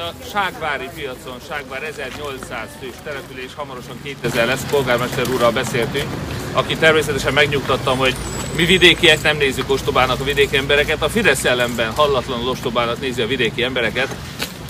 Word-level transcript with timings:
A 0.00 0.12
Ságvári 0.32 0.88
piacon, 0.94 1.36
Ságvár 1.48 1.82
1800 1.82 2.68
fős 2.80 2.94
település, 3.04 3.54
hamarosan 3.54 3.96
2000 4.02 4.46
lesz, 4.46 4.70
polgármester 4.70 5.28
úrral 5.28 5.50
beszéltünk, 5.50 6.06
aki 6.52 6.76
természetesen 6.76 7.32
megnyugtattam, 7.32 7.98
hogy 7.98 8.14
mi 8.56 8.64
vidékiek 8.64 9.22
nem 9.22 9.36
nézzük 9.36 9.70
ostobának 9.70 10.20
a 10.20 10.24
vidéki 10.24 10.56
embereket, 10.56 11.02
a 11.02 11.08
Fidesz 11.08 11.44
ellenben 11.44 11.92
hallatlanul 11.92 12.48
ostobának 12.48 13.00
nézi 13.00 13.22
a 13.22 13.26
vidéki 13.26 13.62
embereket, 13.62 14.16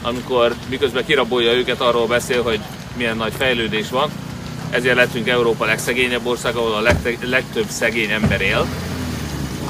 amikor 0.02 0.54
miközben 0.68 1.04
kirabolja 1.04 1.52
őket, 1.52 1.80
arról 1.80 2.06
beszél, 2.06 2.42
hogy 2.42 2.60
milyen 2.96 3.16
nagy 3.16 3.32
fejlődés 3.36 3.90
van. 3.90 4.10
Ezért 4.70 4.96
lettünk 4.96 5.28
Európa 5.28 5.64
legszegényebb 5.64 6.26
ország, 6.26 6.56
ahol 6.56 6.74
a 6.74 6.92
legtöbb 7.22 7.68
szegény 7.68 8.10
ember 8.10 8.40
él. 8.40 8.66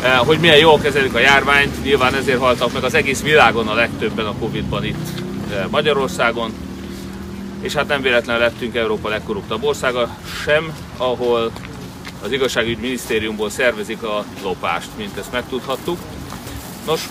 Eh, 0.03 0.19
Hogy 0.19 0.39
milyen 0.39 0.59
jól 0.59 0.79
kezelik 0.79 1.15
a 1.15 1.19
járványt, 1.19 1.85
nyilván 1.85 2.15
ezért 2.15 2.39
haltak 2.39 2.73
meg 2.73 2.85
az 2.85 2.95
egész 2.95 3.23
világon 3.23 3.69
a 3.69 3.75
legtöbben 3.75 4.27
a 4.27 4.35
Covid-ban 4.39 4.85
itt 4.85 5.31
Magyarországon. 5.71 6.53
És 7.61 7.73
hát 7.73 7.89
nem 7.89 8.03
véletlenül 8.03 8.43
lettünk 8.43 8.75
Európa 8.75 9.09
legkorruptabb 9.09 9.63
országa 9.63 10.17
sem, 10.45 10.77
ahol 10.97 11.53
az 12.23 12.33
igazságügy 12.33 12.79
minisztériumból 12.79 13.51
szervezik 13.51 14.03
a 14.03 14.25
lopást, 14.43 14.89
mint 14.97 15.19
ezt 15.19 15.33
megtudhattuk. 15.33 15.99
Nos, 16.87 17.09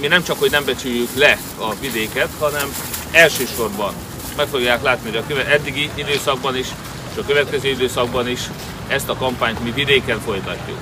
mi 0.00 0.06
nem 0.06 0.22
csak, 0.22 0.38
hogy 0.38 0.50
nem 0.50 0.64
becsüljük 0.64 1.14
le 1.14 1.38
a 1.58 1.74
vidéket, 1.80 2.28
hanem 2.38 2.68
elsősorban 3.10 3.92
meg 4.36 4.46
fogják 4.46 4.82
látni, 4.82 5.08
hogy 5.08 5.18
a 5.18 5.26
köve- 5.26 5.48
eddigi 5.48 5.90
időszakban 5.94 6.56
is, 6.56 6.66
és 7.12 7.18
a 7.18 7.26
következő 7.26 7.68
időszakban 7.68 8.28
is 8.28 8.40
ezt 8.88 9.08
a 9.08 9.16
kampányt 9.16 9.64
mi 9.64 9.70
vidéken 9.70 10.20
folytatjuk. 10.20 10.78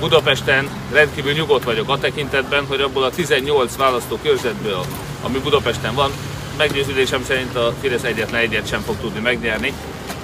Budapesten 0.00 0.68
rendkívül 0.92 1.32
nyugodt 1.32 1.64
vagyok 1.64 1.88
a 1.88 1.98
tekintetben, 1.98 2.66
hogy 2.66 2.80
abból 2.80 3.02
a 3.02 3.10
18 3.10 3.76
választókörzetből, 3.76 4.84
ami 5.22 5.38
Budapesten 5.38 5.94
van, 5.94 6.10
meggyőződésem 6.56 7.24
szerint 7.24 7.56
a 7.56 7.74
Fidesz 7.80 8.02
egyetlen 8.02 8.40
egyet 8.40 8.68
sem 8.68 8.80
fog 8.80 8.96
tudni 9.00 9.20
megnyerni. 9.20 9.72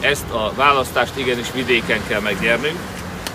Ezt 0.01 0.31
a 0.31 0.53
választást 0.55 1.17
igenis 1.17 1.53
vidéken 1.53 2.01
kell 2.07 2.21
megnyernünk, 2.21 2.79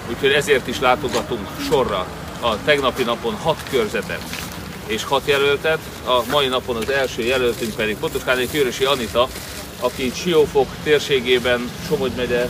úgyhogy 0.10 0.32
ezért 0.32 0.68
is 0.68 0.80
látogatunk 0.80 1.48
sorra 1.70 2.06
a 2.40 2.64
tegnapi 2.64 3.04
napon 3.04 3.36
hat 3.36 3.64
körzetet 3.70 4.48
és 4.90 5.04
hat 5.04 5.22
jelöltet, 5.26 5.80
a 6.06 6.22
mai 6.32 6.48
napon 6.48 6.76
az 6.76 6.90
első 6.90 7.22
jelöltünk 7.22 7.76
pedig 7.76 7.98
Potoskáné 7.98 8.48
Kőrösi 8.52 8.84
Anita, 8.84 9.28
aki 9.80 10.12
Siófok 10.16 10.68
térségében 10.84 11.70
Somogy 11.88 12.12
megye 12.16 12.48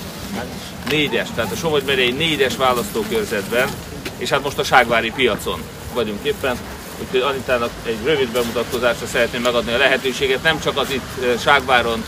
négyes, 0.89 1.27
tehát 1.35 1.51
a 1.51 1.55
Somogy 1.55 1.83
megyei 1.85 2.11
négyes 2.11 2.55
választókörzetben, 2.55 3.69
és 4.17 4.29
hát 4.29 4.43
most 4.43 4.57
a 4.57 4.63
Ságvári 4.63 5.11
piacon 5.11 5.61
vagyunk 5.93 6.19
éppen, 6.23 6.57
úgyhogy 7.01 7.19
Anitának 7.19 7.69
egy 7.85 7.97
rövid 8.03 8.29
bemutatkozásra 8.29 9.07
szeretném 9.07 9.41
megadni 9.41 9.73
a 9.73 9.77
lehetőséget, 9.77 10.43
nem 10.43 10.59
csak 10.59 10.77
az 10.77 10.91
itt 10.91 11.23
eh, 11.23 11.39
Ságváron 11.39 12.03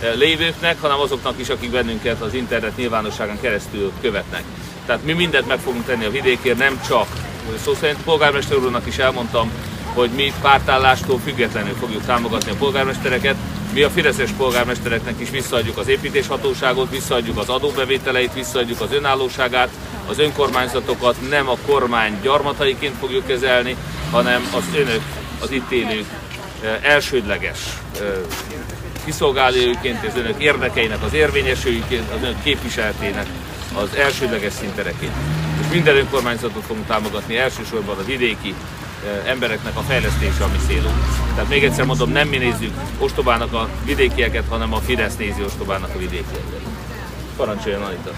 eh, 0.00 0.14
lévőknek, 0.14 0.80
hanem 0.80 1.00
azoknak 1.00 1.38
is, 1.38 1.48
akik 1.48 1.70
bennünket 1.70 2.20
az 2.20 2.34
internet 2.34 2.76
nyilvánosságán 2.76 3.40
keresztül 3.40 3.92
követnek. 4.00 4.42
Tehát 4.86 5.04
mi 5.04 5.12
mindent 5.12 5.46
meg 5.46 5.58
fogunk 5.58 5.84
tenni 5.84 6.04
a 6.04 6.10
vidékért, 6.10 6.58
nem 6.58 6.80
csak 6.88 7.06
szó 7.64 7.74
szerint 7.74 8.02
polgármester 8.04 8.56
úrnak 8.56 8.86
is 8.86 8.98
elmondtam, 8.98 9.50
hogy 9.94 10.10
mi 10.10 10.32
pártállástól 10.40 11.18
függetlenül 11.24 11.74
fogjuk 11.74 12.04
támogatni 12.04 12.50
a 12.50 12.54
polgármestereket. 12.54 13.36
Mi 13.72 13.82
a 13.82 13.90
fideszes 13.90 14.30
polgármestereknek 14.30 15.20
is 15.20 15.30
visszaadjuk 15.30 15.78
az 15.78 15.88
építéshatóságot, 15.88 16.90
visszaadjuk 16.90 17.38
az 17.38 17.48
adóbevételeit, 17.48 18.32
visszaadjuk 18.34 18.80
az 18.80 18.92
önállóságát, 18.92 19.68
az 20.08 20.18
önkormányzatokat 20.18 21.16
nem 21.28 21.48
a 21.48 21.56
kormány 21.66 22.18
gyarmataiként 22.22 22.96
fogjuk 23.00 23.26
kezelni, 23.26 23.76
hanem 24.10 24.48
az 24.54 24.64
önök, 24.76 25.02
az 25.40 25.50
itt 25.50 25.70
élők 25.70 26.06
elsődleges 26.82 27.58
kiszolgálóként, 29.04 30.06
az 30.06 30.16
önök 30.16 30.42
érdekeinek 30.42 31.02
az 31.02 31.14
érvényesülőként, 31.14 32.10
az 32.10 32.22
önök 32.22 32.42
képviseletének 32.42 33.26
az 33.74 33.94
elsődleges 33.94 34.52
szintereként. 34.52 35.12
És 35.60 35.66
minden 35.72 35.96
önkormányzatot 35.96 36.64
fogunk 36.64 36.86
támogatni, 36.86 37.36
elsősorban 37.36 37.98
a 37.98 38.04
vidéki 38.04 38.54
embereknek 39.26 39.76
a 39.76 39.80
fejlesztése 39.80 40.44
a 40.44 40.48
mi 40.48 40.58
célunk. 40.66 40.94
Tehát 41.34 41.48
még 41.48 41.64
egyszer 41.64 41.84
mondom, 41.84 42.10
nem 42.10 42.28
mi 42.28 42.36
nézzük 42.36 42.72
ostobának 42.98 43.52
a 43.52 43.68
vidékieket, 43.84 44.44
hanem 44.48 44.72
a 44.72 44.80
Fidesz 44.80 45.16
nézi 45.16 45.42
ostobának 45.42 45.94
a 45.94 45.98
vidékieket. 45.98 46.60
Parancsoljon 47.36 47.82
Anita! 47.82 48.10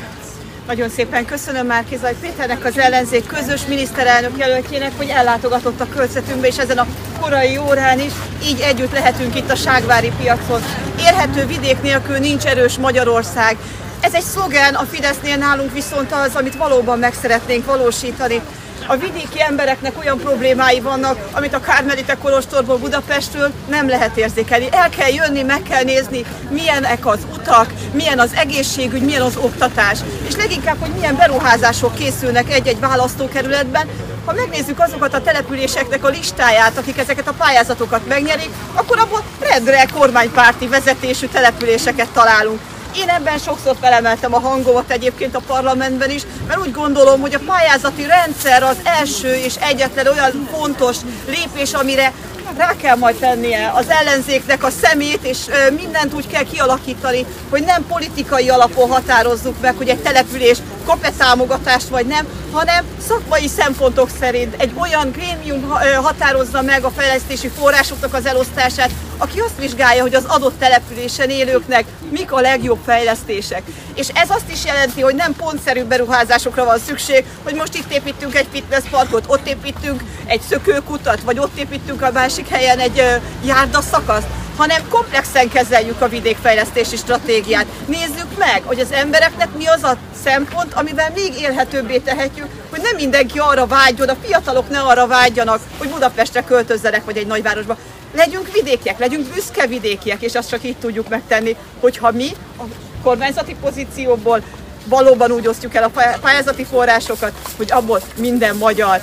Nagyon 0.68 0.88
szépen 0.88 1.24
köszönöm 1.24 1.66
Márkizaj 1.66 2.14
Péternek, 2.20 2.64
az 2.64 2.78
ellenzék 2.78 3.26
közös 3.26 3.66
miniszterelnök 3.66 4.38
jelöltjének, 4.38 4.92
hogy 4.96 5.08
ellátogatott 5.08 5.80
a 5.80 5.88
körzetünkbe, 5.88 6.46
és 6.46 6.58
ezen 6.58 6.78
a 6.78 6.86
korai 7.20 7.58
órán 7.58 8.00
is 8.00 8.12
így 8.44 8.60
együtt 8.60 8.92
lehetünk 8.92 9.36
itt 9.36 9.50
a 9.50 9.54
Ságvári 9.54 10.12
piacon. 10.18 10.62
Érhető 10.98 11.46
vidék 11.46 11.82
nélkül 11.82 12.18
nincs 12.18 12.44
erős 12.44 12.78
Magyarország. 12.78 13.56
Ez 14.00 14.14
egy 14.14 14.22
szlogen 14.22 14.74
a 14.74 14.84
Fidesznél 14.84 15.36
nálunk 15.36 15.72
viszont 15.72 16.12
az, 16.12 16.34
amit 16.34 16.56
valóban 16.56 16.98
meg 16.98 17.14
szeretnénk 17.14 17.64
valósítani. 17.64 18.40
A 18.86 18.96
vidéki 18.96 19.40
embereknek 19.40 19.98
olyan 19.98 20.18
problémái 20.18 20.80
vannak, 20.80 21.28
amit 21.32 21.54
a 21.54 21.60
Kármelite 21.60 22.14
Kolostorból 22.14 22.76
Budapestről 22.76 23.52
nem 23.68 23.88
lehet 23.88 24.16
érzékelni. 24.16 24.68
El 24.70 24.88
kell 24.88 25.12
jönni, 25.12 25.42
meg 25.42 25.62
kell 25.62 25.82
nézni, 25.82 26.24
milyenek 26.50 27.06
az 27.06 27.18
utak, 27.34 27.72
milyen 27.92 28.18
az 28.18 28.30
egészségügy, 28.34 29.02
milyen 29.02 29.22
az 29.22 29.36
oktatás, 29.36 29.98
és 30.28 30.36
leginkább, 30.36 30.76
hogy 30.80 30.90
milyen 30.90 31.16
beruházások 31.16 31.94
készülnek 31.94 32.52
egy-egy 32.52 32.80
választókerületben, 32.80 33.88
ha 34.24 34.32
megnézzük 34.32 34.80
azokat 34.80 35.14
a 35.14 35.22
településeknek 35.22 36.04
a 36.04 36.08
listáját, 36.08 36.78
akik 36.78 36.98
ezeket 36.98 37.28
a 37.28 37.34
pályázatokat 37.38 38.06
megnyerik, 38.06 38.50
akkor 38.74 38.98
abból 38.98 39.22
rendre 39.40 39.86
kormánypárti 39.94 40.66
vezetésű 40.66 41.26
településeket 41.26 42.08
találunk. 42.08 42.60
Én 42.96 43.08
ebben 43.08 43.38
sokszor 43.38 43.76
felemeltem 43.80 44.34
a 44.34 44.40
hangomat 44.40 44.90
egyébként 44.90 45.34
a 45.34 45.42
parlamentben 45.46 46.10
is, 46.10 46.22
mert 46.46 46.60
úgy 46.60 46.72
gondolom, 46.72 47.20
hogy 47.20 47.34
a 47.34 47.40
pályázati 47.46 48.06
rendszer 48.06 48.62
az 48.62 48.76
első 48.84 49.34
és 49.34 49.54
egyetlen 49.60 50.06
olyan 50.06 50.48
fontos 50.52 50.96
lépés, 51.26 51.72
amire 51.72 52.12
rá 52.56 52.76
kell 52.76 52.96
majd 52.96 53.16
tennie 53.16 53.72
az 53.74 53.88
ellenzéknek 53.88 54.64
a 54.64 54.70
szemét, 54.70 55.18
és 55.22 55.38
mindent 55.76 56.14
úgy 56.14 56.26
kell 56.26 56.42
kialakítani, 56.42 57.26
hogy 57.50 57.62
nem 57.62 57.86
politikai 57.86 58.48
alapon 58.48 58.90
határozzuk 58.90 59.60
meg, 59.60 59.76
hogy 59.76 59.88
egy 59.88 60.02
település 60.02 60.58
kap-e 60.84 61.10
támogatást 61.10 61.88
vagy 61.88 62.06
nem, 62.06 62.26
hanem 62.52 62.84
szakmai 63.08 63.48
szempontok 63.48 64.08
szerint 64.20 64.54
egy 64.62 64.72
olyan 64.78 65.10
grémium 65.10 65.68
határozza 66.02 66.62
meg 66.62 66.84
a 66.84 66.90
fejlesztési 66.90 67.48
forrásoknak 67.48 68.14
az 68.14 68.26
elosztását, 68.26 68.90
aki 69.18 69.40
azt 69.40 69.58
vizsgálja, 69.58 70.02
hogy 70.02 70.14
az 70.14 70.24
adott 70.24 70.58
településen 70.58 71.30
élőknek 71.30 71.84
mik 72.10 72.32
a 72.32 72.40
legjobb 72.40 72.78
fejlesztések. 72.84 73.62
És 73.94 74.08
ez 74.14 74.30
azt 74.30 74.50
is 74.52 74.64
jelenti, 74.64 75.00
hogy 75.00 75.14
nem 75.14 75.34
pontszerű 75.36 75.84
beruházásokra 75.84 76.64
van 76.64 76.78
szükség, 76.78 77.24
hogy 77.42 77.54
most 77.54 77.74
itt 77.74 77.92
építünk 77.92 78.34
egy 78.34 78.46
fitnessparkot, 78.52 79.24
ott 79.26 79.48
építünk 79.48 80.02
egy 80.26 80.40
szökőkutat, 80.48 81.20
vagy 81.20 81.38
ott 81.38 81.58
építünk 81.58 82.02
a 82.02 82.10
másik 82.12 82.48
helyen 82.48 82.78
egy 82.78 83.02
járdaszakaszt, 83.44 84.26
hanem 84.56 84.88
komplexen 84.88 85.48
kezeljük 85.48 86.00
a 86.00 86.08
vidékfejlesztési 86.08 86.96
stratégiát. 86.96 87.66
Nézzük 87.86 88.38
meg, 88.38 88.62
hogy 88.64 88.80
az 88.80 88.92
embereknek 88.92 89.48
mi 89.56 89.66
az 89.66 89.82
a 89.82 89.96
szempont, 90.24 90.74
amivel 90.74 91.10
még 91.14 91.40
élhetőbbé 91.40 91.98
tehetjük, 91.98 92.46
hogy 92.70 92.80
nem 92.80 92.96
mindenki 92.96 93.38
arra 93.38 93.66
vágyjon, 93.66 94.08
a 94.08 94.16
fiatalok 94.24 94.68
ne 94.68 94.78
arra 94.78 95.06
vágyjanak, 95.06 95.60
hogy 95.78 95.88
Budapestre 95.88 96.42
költözzenek, 96.42 97.04
vagy 97.04 97.16
egy 97.16 97.26
nagyvárosba. 97.26 97.76
Legyünk 98.12 98.52
vidékiek, 98.52 98.98
legyünk 98.98 99.26
büszke 99.34 99.66
vidékiek, 99.66 100.22
és 100.22 100.34
azt 100.34 100.48
csak 100.48 100.64
így 100.64 100.76
tudjuk 100.76 101.08
megtenni, 101.08 101.56
hogyha 101.80 102.10
mi 102.10 102.28
a 102.58 102.62
kormányzati 103.02 103.56
pozícióból 103.60 104.42
valóban 104.84 105.30
úgy 105.30 105.46
osztjuk 105.46 105.74
el 105.74 105.82
a 105.82 106.16
pályázati 106.20 106.64
forrásokat, 106.64 107.32
hogy 107.56 107.72
abból 107.72 108.00
minden 108.16 108.56
magyar 108.56 109.00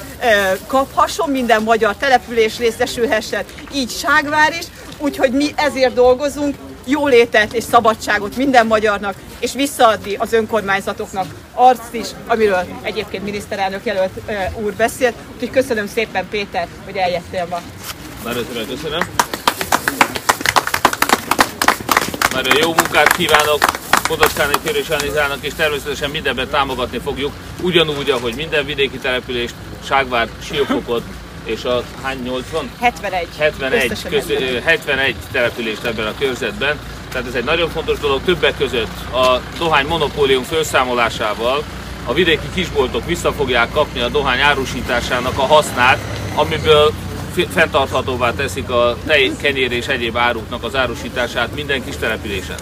kaphasson, 0.67 1.29
minden 1.29 1.63
magyar 1.63 1.95
település 1.95 2.57
részesülhessen, 2.57 3.43
így 3.73 3.89
Ságvár 3.89 4.51
is, 4.59 4.65
úgyhogy 4.97 5.31
mi 5.31 5.53
ezért 5.55 5.93
dolgozunk, 5.93 6.55
jólétet 6.85 7.53
és 7.53 7.63
szabadságot 7.63 8.35
minden 8.35 8.67
magyarnak, 8.67 9.15
és 9.39 9.53
visszaadni 9.53 10.15
az 10.15 10.33
önkormányzatoknak 10.33 11.25
azt 11.53 11.93
is, 11.93 12.07
amiről 12.27 12.65
egyébként 12.81 13.23
miniszterelnök 13.23 13.85
jelölt 13.85 14.21
úr 14.63 14.73
beszélt. 14.73 15.15
Úgyhogy 15.33 15.49
köszönöm 15.49 15.87
szépen 15.87 16.27
Péter, 16.29 16.67
hogy 16.85 16.95
eljöttél 16.95 17.47
ma. 17.49 17.61
Nagyon 18.25 18.45
szépen 18.51 18.67
köszönöm. 18.67 18.99
Nagyon 22.31 22.57
jó 22.57 22.67
munkát 22.67 23.15
kívánok 23.15 23.59
Podoskáni 24.07 24.53
Kérés 24.63 24.89
Anizának, 24.89 25.37
és 25.41 25.53
természetesen 25.53 26.09
mindenben 26.09 26.49
támogatni 26.49 26.97
fogjuk, 26.97 27.31
ugyanúgy, 27.61 28.09
ahogy 28.09 28.35
minden 28.35 28.65
vidéki 28.65 28.97
települést, 28.97 29.53
Ságvár, 29.87 30.27
Siófokot 30.43 31.03
és 31.43 31.63
a 31.63 31.83
hány 32.01 32.21
80? 32.23 32.69
71. 32.79 33.27
71, 33.37 33.83
Összesen 33.83 34.11
köz, 34.11 34.27
71. 34.27 34.63
71 34.63 35.15
települést 35.31 35.83
ebben 35.83 36.05
a 36.05 36.13
körzetben. 36.19 36.79
Tehát 37.11 37.27
ez 37.27 37.33
egy 37.33 37.43
nagyon 37.43 37.69
fontos 37.69 37.99
dolog, 37.99 38.21
többek 38.23 38.57
között 38.57 39.13
a 39.13 39.41
dohány 39.57 39.85
monopólium 39.87 40.43
felszámolásával 40.43 41.63
a 42.05 42.13
vidéki 42.13 42.47
kisboltok 42.53 43.05
vissza 43.05 43.31
fogják 43.33 43.71
kapni 43.71 43.99
a 43.99 44.07
dohány 44.07 44.39
árusításának 44.39 45.37
a 45.37 45.45
hasznát, 45.45 45.97
amiből 46.35 46.93
fenntarthatóvá 47.43 48.33
teszik 48.33 48.69
a 48.69 48.97
tej, 49.05 49.31
kenyér 49.41 49.71
és 49.71 49.87
egyéb 49.87 50.17
áruknak 50.17 50.63
az 50.63 50.75
árusítását 50.75 51.55
minden 51.55 51.83
kis 51.83 51.95
településen. 51.95 52.57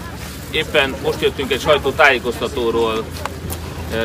Éppen 0.50 0.94
most 1.02 1.20
jöttünk 1.20 1.52
egy 1.52 1.60
sajtótájékoztatóról 1.60 3.04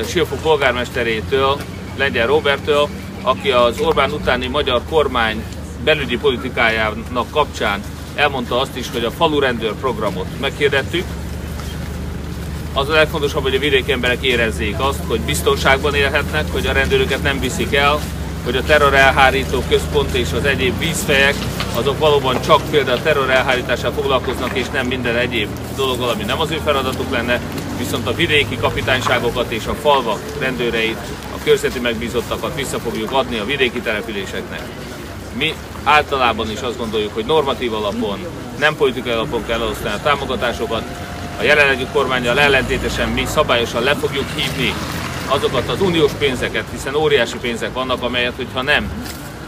Siófok 0.08 0.42
polgármesterétől, 0.42 1.58
Lengyel 1.98 2.28
Robertől, 2.28 2.90
aki 3.22 3.52
az 3.52 3.80
Orbán 3.80 4.12
utáni 4.12 4.48
magyar 4.48 4.82
kormány 4.90 5.44
belügyi 5.84 6.18
politikájának 6.18 7.32
kapcsán 7.32 7.84
elmondta 8.16 8.60
azt 8.60 8.78
is, 8.78 8.92
hogy 8.92 9.04
a 9.04 9.12
falu 9.12 9.40
rendőr 9.40 9.74
programot 9.74 10.28
meghirdettük. 10.40 11.06
Az 12.74 12.90
a 12.90 12.94
legfontosabb, 12.94 13.42
hogy 13.42 13.56
a 13.56 13.60
vidéki 13.60 13.92
emberek 13.92 14.24
érezzék 14.24 14.76
azt, 14.80 15.00
hogy 15.08 15.20
biztonságban 15.20 15.96
élhetnek, 15.96 16.52
hogy 16.52 16.68
a 16.68 16.72
rendőröket 16.72 17.22
nem 17.22 17.40
viszik 17.40 17.76
el, 17.76 18.00
hogy 18.44 18.56
a 18.56 18.64
terror 18.64 18.94
elhárító 18.94 19.64
központ 19.70 20.16
és 20.16 20.32
az 20.32 20.46
egyéb 20.46 20.80
vízfejek 20.80 21.36
azok 21.76 22.00
valóban 22.00 22.42
csak 22.42 22.62
például 22.70 22.98
a 22.98 23.02
terror 23.02 23.30
elhárítással 23.30 23.92
foglalkoznak, 23.92 24.58
és 24.58 24.70
nem 24.70 24.88
minden 24.88 25.16
egyéb 25.16 25.48
dologgal, 25.76 26.10
ami 26.10 26.24
nem 26.24 26.40
az 26.40 26.52
ő 26.52 26.60
feladatuk 26.64 27.12
lenne, 27.12 27.40
viszont 27.78 28.08
a 28.08 28.14
vidéki 28.14 28.58
kapitányságokat 28.58 29.52
és 29.52 29.66
a 29.66 29.74
falvak 29.74 30.20
rendőreit, 30.40 30.98
a 31.36 31.44
körzeti 31.44 31.80
megbízottakat 31.80 32.56
vissza 32.56 32.80
fogjuk 32.80 33.12
adni 33.12 33.38
a 33.38 33.46
vidéki 33.46 33.80
településeknek. 33.80 34.62
Mi 35.34 35.54
általában 35.84 36.52
is 36.52 36.62
azt 36.62 36.78
gondoljuk, 36.78 37.14
hogy 37.14 37.26
normatív 37.26 37.74
alapon, 37.74 38.20
nem 38.58 38.76
politikai 38.76 39.12
alapon 39.12 39.46
kell 39.46 39.62
elosztani 39.62 39.94
a 39.94 40.02
támogatásokat. 40.04 40.84
A 41.40 41.44
jelenlegi 41.44 41.86
kormányjal 41.94 42.40
ellentétesen 42.40 43.10
mi 43.10 43.26
szabályosan 43.26 43.84
le 43.84 43.96
fogjuk 43.96 44.26
hívni 44.36 44.74
azokat 45.30 45.70
az 45.70 45.82
uniós 45.82 46.12
pénzeket, 46.12 46.66
hiszen 46.72 46.96
óriási 46.96 47.38
pénzek 47.38 47.74
vannak, 47.74 48.04
amelyet, 48.04 48.34
hogyha 48.36 48.62
nem 48.62 48.92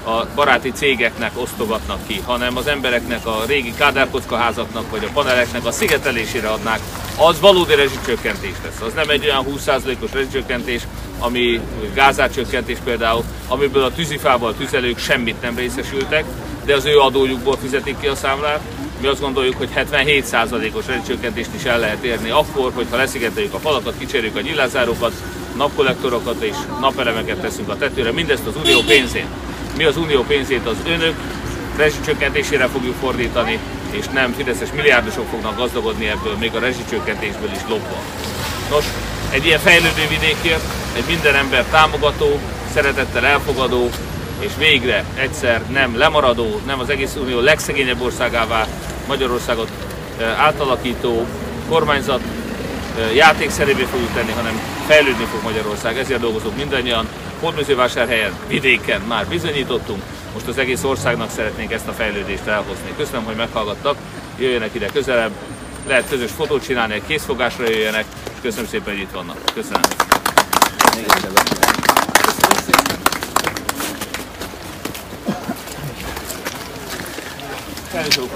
a 0.06 0.26
baráti 0.36 0.72
cégeknek 0.72 1.32
osztogatnak 1.34 2.08
ki, 2.08 2.22
hanem 2.26 2.58
az 2.58 2.68
embereknek, 2.68 3.26
a 3.26 3.44
régi 3.48 3.74
kádárkockaházaknak 3.74 4.90
vagy 4.90 5.04
a 5.04 5.12
paneleknek 5.14 5.66
a 5.66 5.72
szigetelésére 5.72 6.48
adnák, 6.48 6.80
az 7.18 7.40
valódi 7.40 7.76
rezsicsökkentés 7.76 8.56
lesz. 8.64 8.82
Az 8.82 8.94
nem 8.94 9.10
egy 9.10 9.26
olyan 9.26 9.46
20%-os 9.50 10.12
rezsicsökkentés, 10.12 10.82
ami 11.20 11.62
gázárcsökkentés 11.94 12.78
például, 12.84 13.24
amiből 13.48 13.84
a 13.84 13.92
tűzifával 13.92 14.54
tüzelők 14.56 14.98
semmit 14.98 15.42
nem 15.42 15.56
részesültek, 15.56 16.26
de 16.66 16.76
az 16.76 16.86
ő 16.86 17.00
adójukból 17.00 17.58
fizetik 17.62 18.00
ki 18.00 18.08
a 18.08 18.16
számlát. 18.16 18.62
Mi 19.02 19.08
azt 19.08 19.22
gondoljuk, 19.22 19.58
hogy 19.58 19.70
77%-os 19.76 20.86
rezsicsökkentést 20.86 21.50
is 21.56 21.64
el 21.64 21.80
lehet 21.80 22.04
érni 22.04 22.30
akkor, 22.30 22.72
hogyha 22.74 22.98
leszigeteljük 22.98 23.54
a 23.54 23.60
falakat, 23.60 23.94
kicserjük 23.98 24.36
a 24.36 24.42
nyilázárokat, 24.42 25.12
napkollektorokat 25.58 26.42
és 26.42 26.56
napelemeket 26.80 27.42
teszünk 27.42 27.70
a 27.70 27.78
tetőre, 27.78 28.12
mindezt 28.12 28.46
az 28.46 28.56
unió 28.56 28.80
pénzén. 28.82 29.26
Mi 29.78 29.84
az 29.84 29.98
unió 29.98 30.24
pénzét 30.24 30.66
az 30.66 30.76
önök 30.86 31.16
rezsicsökkentésére 31.78 32.68
fogjuk 32.68 32.96
fordítani, 32.96 33.60
és 33.92 34.08
nem 34.08 34.34
fideszes 34.34 34.72
milliárdosok 34.76 35.28
fognak 35.28 35.58
gazdagodni 35.58 36.08
ebből, 36.08 36.36
még 36.40 36.56
a 36.56 36.60
rezsicsökkentésből 36.60 37.52
is 37.52 37.62
lopva. 37.70 38.02
Nos, 38.70 38.86
egy 39.30 39.46
ilyen 39.46 39.60
fejlődő 39.60 40.08
vidékért, 40.10 40.64
egy 40.96 41.06
minden 41.08 41.36
ember 41.36 41.66
támogató, 41.66 42.40
szeretettel 42.74 43.26
elfogadó, 43.26 43.90
és 44.42 44.52
végre 44.58 45.04
egyszer 45.16 45.62
nem 45.70 45.98
lemaradó, 45.98 46.62
nem 46.66 46.80
az 46.80 46.90
egész 46.90 47.16
unió 47.16 47.40
legszegényebb 47.40 48.02
országává 48.02 48.68
Magyarországot 49.08 49.70
átalakító 50.38 51.26
kormányzat 51.70 52.22
játékszerévé 53.16 53.84
fogjuk 53.84 54.14
tenni, 54.14 54.32
hanem 54.32 54.62
fejlődni 54.88 55.24
fog 55.24 55.44
Magyarország. 55.44 55.98
Ezért 55.98 56.20
dolgozunk 56.20 56.58
mindannyian. 56.58 57.08
Hódműzővásárhelyen, 57.40 58.32
vidéken 58.48 59.02
már 59.02 59.28
bizonyítottunk, 59.28 60.04
most 60.34 60.48
az 60.48 60.58
egész 60.58 60.84
országnak 60.84 61.30
szeretnénk 61.30 61.72
ezt 61.72 61.88
a 61.88 61.92
fejlődést 61.92 62.46
elhozni. 62.46 62.94
Köszönöm, 62.98 63.24
hogy 63.24 63.36
meghallgattak, 63.36 63.98
jöjjenek 64.38 64.76
ide 64.76 64.86
közelebb, 64.86 65.32
lehet 65.88 66.10
közös 66.10 66.32
fotót 66.32 66.64
csinálni, 66.64 67.02
készfogásra 67.08 67.70
jöjjenek. 67.70 68.06
Köszönöm 68.42 68.68
szépen, 68.68 68.94
hogy 68.94 69.02
itt 69.02 69.12
vannak. 69.12 69.38
Köszönöm. 69.54 69.82
Köszönöm 77.92 78.30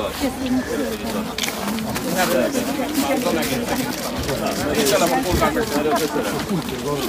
a 5.11 5.19
polgármesterről, 5.23 5.91
köszönöm. 5.91 6.35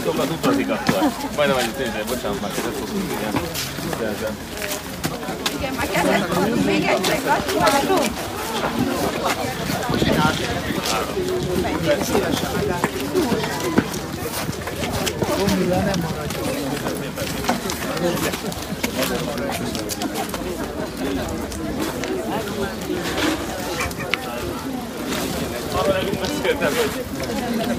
Sokat 0.04 0.30
utazik 0.30 0.70
akkor. 0.70 1.10
Majdnem 1.36 1.58
egy 1.58 1.70
tényleg, 1.70 2.04
bocsánat, 2.08 2.40
már 2.40 2.50
kezdett 2.52 2.74
fogunk, 2.74 3.10
igen. 3.18 3.32
Igen, 5.58 5.74
már 5.74 5.88
volna 6.34 6.54
még 6.64 6.84
egyszer, 6.84 7.20
gratulálunk! 7.22 8.10
Gomila 9.90 10.32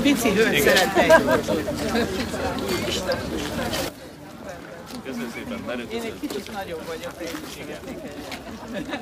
Pici 0.02 0.30
hőt 0.34 0.62
szeretnék. 0.62 1.14
Köszönöm 5.04 5.32
szépen, 5.34 5.60
merők 5.66 5.92
Én 5.94 6.02
egy 6.02 6.20
kicsit 6.20 6.52
nagyobb 6.52 6.86
vagyok, 6.88 7.14
én 7.22 7.28
is 7.48 7.54
szeretnék 7.58 7.98
egy. 8.04 9.00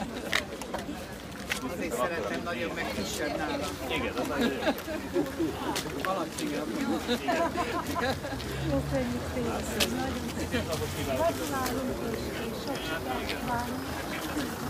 Azért 1.73 1.95
szeretem 1.95 2.41
nagyobb, 2.43 2.71
meg 2.75 2.85
kisebb 2.95 3.37
nálam. 3.37 3.69
Igen, 3.87 4.13
az 4.15 4.27
nagyon 4.27 4.51
jó. 4.51 4.73
Köszönjük 8.71 9.23
szépen! 9.33 9.89
Nagyon 9.95 10.25
szépen! 10.37 11.15
Gratulálunk 11.15 11.97
és 12.11 12.19
sok 12.65 12.75
sikert 12.75 13.25
kívánunk! 13.27 14.64